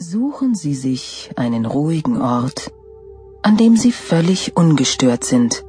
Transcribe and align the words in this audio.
Suchen 0.00 0.54
Sie 0.54 0.74
sich 0.74 1.30
einen 1.34 1.66
ruhigen 1.66 2.22
Ort, 2.22 2.72
an 3.42 3.56
dem 3.56 3.76
Sie 3.76 3.90
völlig 3.90 4.56
ungestört 4.56 5.24
sind 5.24 5.64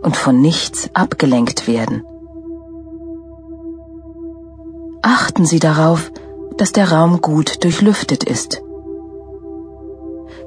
und 0.00 0.16
von 0.16 0.40
nichts 0.40 0.88
abgelenkt 0.94 1.68
werden. 1.68 2.02
Achten 5.02 5.44
Sie 5.44 5.58
darauf, 5.58 6.10
dass 6.56 6.72
der 6.72 6.90
Raum 6.90 7.20
gut 7.20 7.62
durchlüftet 7.62 8.24
ist. 8.24 8.62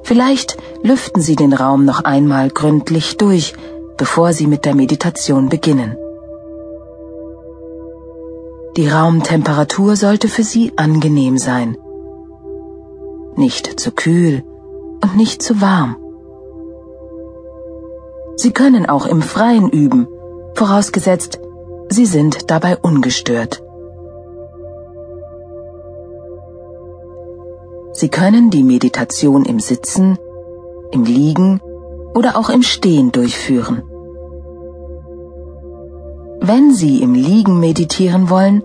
Vielleicht 0.02 0.56
lüften 0.82 1.22
Sie 1.22 1.36
den 1.36 1.52
Raum 1.52 1.84
noch 1.84 2.02
einmal 2.02 2.50
gründlich 2.50 3.18
durch, 3.18 3.54
bevor 3.96 4.32
Sie 4.32 4.48
mit 4.48 4.64
der 4.64 4.74
Meditation 4.74 5.48
beginnen. 5.48 5.96
Die 8.76 8.88
Raumtemperatur 8.88 9.94
sollte 9.94 10.26
für 10.26 10.42
Sie 10.42 10.72
angenehm 10.76 11.38
sein. 11.38 11.76
Nicht 13.36 13.80
zu 13.80 13.90
kühl 13.92 14.44
und 15.02 15.16
nicht 15.16 15.42
zu 15.42 15.60
warm. 15.60 15.96
Sie 18.36 18.52
können 18.52 18.86
auch 18.86 19.06
im 19.06 19.22
Freien 19.22 19.68
üben, 19.68 20.06
vorausgesetzt, 20.54 21.40
Sie 21.88 22.06
sind 22.06 22.50
dabei 22.50 22.76
ungestört. 22.76 23.62
Sie 27.92 28.08
können 28.08 28.50
die 28.50 28.62
Meditation 28.62 29.44
im 29.44 29.60
Sitzen, 29.60 30.18
im 30.90 31.04
Liegen 31.04 31.60
oder 32.14 32.36
auch 32.36 32.50
im 32.50 32.62
Stehen 32.62 33.12
durchführen. 33.12 33.82
Wenn 36.40 36.74
Sie 36.74 37.02
im 37.02 37.14
Liegen 37.14 37.60
meditieren 37.60 38.30
wollen, 38.30 38.62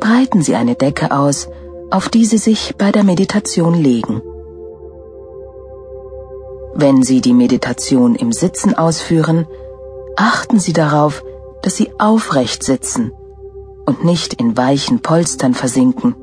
breiten 0.00 0.42
Sie 0.42 0.56
eine 0.56 0.74
Decke 0.74 1.12
aus, 1.12 1.48
auf 1.92 2.08
die 2.08 2.24
Sie 2.24 2.38
sich 2.38 2.74
bei 2.76 2.90
der 2.90 3.04
Meditation 3.04 3.74
legen. 3.74 4.22
Wenn 6.74 7.02
Sie 7.02 7.20
die 7.20 7.34
Meditation 7.34 8.14
im 8.14 8.32
Sitzen 8.32 8.74
ausführen, 8.74 9.46
achten 10.16 10.58
Sie 10.58 10.72
darauf, 10.72 11.22
dass 11.62 11.76
Sie 11.76 11.90
aufrecht 11.98 12.62
sitzen 12.62 13.12
und 13.84 14.04
nicht 14.04 14.34
in 14.34 14.56
weichen 14.56 15.00
Polstern 15.00 15.54
versinken. 15.54 16.14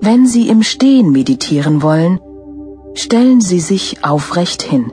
Wenn 0.00 0.26
Sie 0.26 0.48
im 0.48 0.62
Stehen 0.62 1.12
meditieren 1.12 1.82
wollen, 1.82 2.20
stellen 2.94 3.42
Sie 3.42 3.60
sich 3.60 4.02
aufrecht 4.02 4.62
hin. 4.62 4.92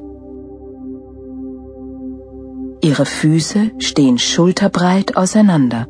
Ihre 2.82 3.06
Füße 3.06 3.72
stehen 3.80 4.18
schulterbreit 4.20 5.16
auseinander. 5.16 5.88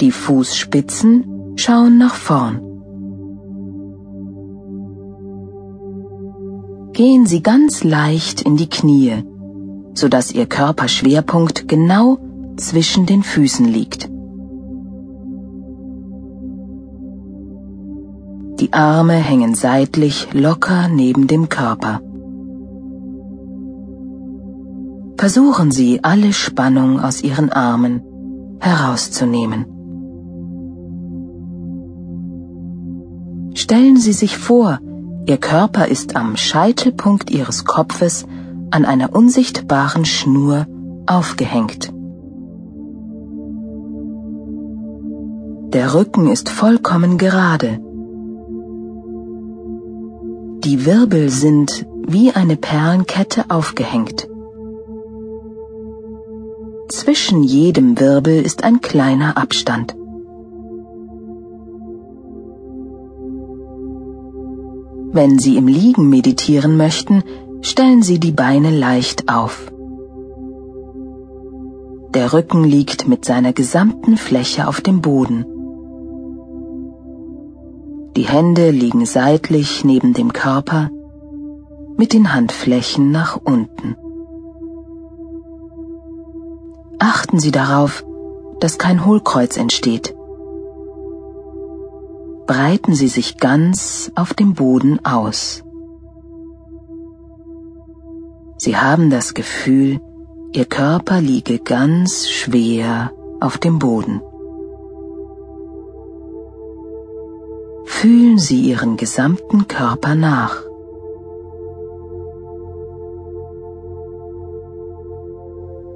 Die 0.00 0.12
Fußspitzen 0.12 1.54
schauen 1.56 1.98
nach 1.98 2.14
vorn. 2.14 2.60
Gehen 6.92 7.26
Sie 7.26 7.42
ganz 7.42 7.82
leicht 7.82 8.42
in 8.42 8.56
die 8.56 8.68
Knie, 8.68 9.24
sodass 9.94 10.32
Ihr 10.32 10.46
Körperschwerpunkt 10.46 11.66
genau 11.66 12.18
zwischen 12.56 13.06
den 13.06 13.22
Füßen 13.24 13.66
liegt. 13.66 14.08
Die 18.60 18.72
Arme 18.72 19.14
hängen 19.14 19.54
seitlich 19.54 20.28
locker 20.32 20.88
neben 20.88 21.26
dem 21.26 21.48
Körper. 21.48 22.00
Versuchen 25.16 25.72
Sie, 25.72 26.04
alle 26.04 26.32
Spannung 26.32 27.00
aus 27.00 27.22
Ihren 27.22 27.50
Armen 27.50 28.02
herauszunehmen. 28.60 29.77
Stellen 33.70 33.98
Sie 33.98 34.14
sich 34.14 34.38
vor, 34.38 34.78
Ihr 35.26 35.36
Körper 35.36 35.88
ist 35.88 36.16
am 36.16 36.38
Scheitelpunkt 36.38 37.30
Ihres 37.30 37.66
Kopfes 37.66 38.24
an 38.70 38.86
einer 38.86 39.14
unsichtbaren 39.14 40.06
Schnur 40.06 40.66
aufgehängt. 41.04 41.92
Der 45.74 45.92
Rücken 45.92 46.28
ist 46.28 46.48
vollkommen 46.48 47.18
gerade. 47.18 47.78
Die 50.64 50.86
Wirbel 50.86 51.28
sind 51.28 51.84
wie 52.06 52.32
eine 52.32 52.56
Perlenkette 52.56 53.50
aufgehängt. 53.50 54.28
Zwischen 56.88 57.42
jedem 57.42 58.00
Wirbel 58.00 58.40
ist 58.40 58.64
ein 58.64 58.80
kleiner 58.80 59.36
Abstand. 59.36 59.97
Wenn 65.10 65.38
Sie 65.38 65.56
im 65.56 65.66
Liegen 65.66 66.08
meditieren 66.10 66.76
möchten, 66.76 67.22
stellen 67.62 68.02
Sie 68.02 68.18
die 68.18 68.32
Beine 68.32 68.70
leicht 68.70 69.28
auf. 69.28 69.72
Der 72.14 72.32
Rücken 72.32 72.64
liegt 72.64 73.08
mit 73.08 73.24
seiner 73.24 73.52
gesamten 73.52 74.16
Fläche 74.16 74.68
auf 74.68 74.80
dem 74.80 75.00
Boden. 75.00 75.46
Die 78.16 78.24
Hände 78.24 78.70
liegen 78.70 79.06
seitlich 79.06 79.84
neben 79.84 80.12
dem 80.12 80.32
Körper 80.32 80.90
mit 81.96 82.12
den 82.12 82.34
Handflächen 82.34 83.10
nach 83.10 83.38
unten. 83.42 83.96
Achten 86.98 87.38
Sie 87.38 87.50
darauf, 87.50 88.04
dass 88.60 88.78
kein 88.78 89.06
Hohlkreuz 89.06 89.56
entsteht. 89.56 90.17
Breiten 92.48 92.94
Sie 92.94 93.08
sich 93.08 93.36
ganz 93.36 94.10
auf 94.14 94.32
dem 94.32 94.54
Boden 94.54 95.04
aus. 95.04 95.62
Sie 98.56 98.78
haben 98.78 99.10
das 99.10 99.34
Gefühl, 99.34 100.00
Ihr 100.54 100.64
Körper 100.64 101.20
liege 101.20 101.58
ganz 101.58 102.30
schwer 102.30 103.12
auf 103.38 103.58
dem 103.58 103.78
Boden. 103.78 104.22
Fühlen 107.84 108.38
Sie 108.38 108.62
Ihren 108.62 108.96
gesamten 108.96 109.68
Körper 109.68 110.14
nach. 110.14 110.64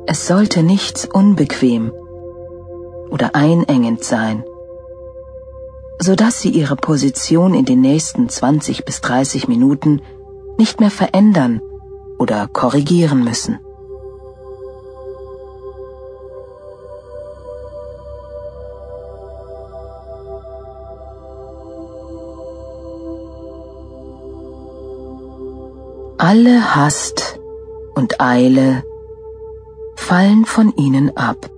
Es 0.07 0.27
sollte 0.27 0.63
nichts 0.63 1.09
unbequem 1.11 1.93
oder 3.09 3.35
einengend 3.35 4.05
sein, 4.05 4.45
so 6.03 6.17
dass 6.17 6.41
Sie 6.41 6.51
Ihre 6.51 6.75
Position 6.75 7.55
in 7.55 7.65
den 7.65 7.81
nächsten 7.81 8.29
20 8.29 8.85
bis 8.85 9.01
30 9.03 9.47
Minuten 9.47 10.03
nicht 10.59 10.81
mehr 10.81 10.91
verändern 10.91 11.61
oder 12.19 12.49
korrigieren 12.49 13.23
müssen. 13.23 13.59
Alle 26.19 26.77
Hast 26.77 27.41
und 27.95 28.21
Eile 28.21 28.85
fallen 29.97 30.47
von 30.47 30.73
ihnen 30.77 31.17
ab. 31.17 31.51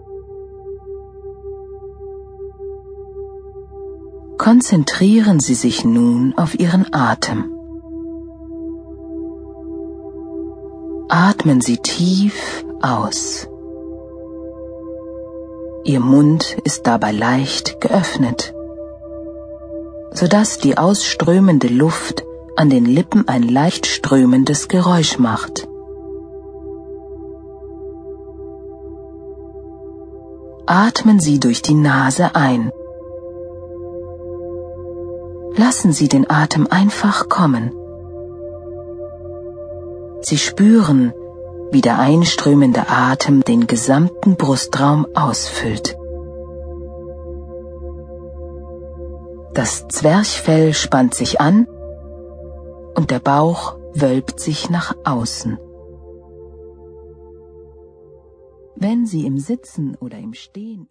Konzentrieren 4.39 5.39
Sie 5.39 5.55
sich 5.55 5.85
nun 5.85 6.35
auf 6.37 6.59
Ihren 6.59 6.93
Atem. 6.93 7.51
Atmen 11.09 11.61
Sie 11.61 11.77
tief 11.77 12.65
aus. 12.83 13.49
Ihr 15.85 16.01
Mund 16.01 16.57
ist 16.65 16.87
dabei 16.87 17.13
leicht 17.13 17.81
geöffnet, 17.81 18.53
sodass 20.13 20.59
die 20.59 20.79
ausströmende 20.79 21.69
Luft 21.69 22.25
an 22.57 22.71
den 22.71 22.87
Lippen 22.87 23.29
ein 23.29 23.45
leicht 23.45 23.87
strömendes 23.87 24.67
Geräusch 24.69 25.19
macht. 25.19 25.69
Atmen 30.67 31.21
Sie 31.21 31.39
durch 31.39 31.63
die 31.63 31.75
Nase 31.75 32.35
ein. 32.35 32.73
Lassen 35.57 35.93
Sie 35.93 36.09
den 36.09 36.29
Atem 36.29 36.67
einfach 36.69 37.29
kommen. 37.29 37.71
Sie 40.23 40.39
spüren, 40.39 41.13
wie 41.71 41.81
der 41.81 41.99
einströmende 41.99 42.89
Atem 42.89 43.43
den 43.43 43.67
gesamten 43.67 44.37
Brustraum 44.37 45.07
ausfüllt. 45.15 45.97
Das 49.55 49.87
Zwerchfell 49.87 50.75
spannt 50.75 51.15
sich 51.15 51.41
an 51.41 51.69
und 52.97 53.13
der 53.13 53.21
Bauch 53.21 53.77
wölbt 53.95 54.41
sich 54.41 54.71
nach 54.71 54.97
außen. 55.05 55.59
Wenn 58.75 59.07
Sie 59.07 59.25
im 59.25 59.39
Sitzen 59.39 59.97
oder 60.01 60.19
im 60.19 60.35
Stehen 60.35 60.83